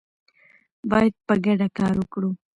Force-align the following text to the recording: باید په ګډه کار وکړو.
باید 0.91 1.13
په 1.27 1.33
ګډه 1.45 1.67
کار 1.77 1.93
وکړو. 1.97 2.31